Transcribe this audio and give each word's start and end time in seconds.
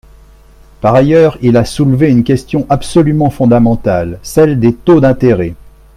Par 0.81 0.95
ailleurs, 0.95 1.37
il 1.43 1.57
a 1.57 1.63
soulevé 1.63 2.09
une 2.09 2.23
question 2.23 2.65
absolument 2.69 3.29
fondamentale, 3.29 4.17
celle 4.23 4.59
des 4.59 4.73
taux 4.73 4.99
d’intérêt. 4.99 5.53